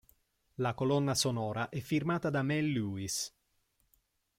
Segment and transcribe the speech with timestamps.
[0.55, 3.31] La colonna sonora è firmata da Mel Lewis.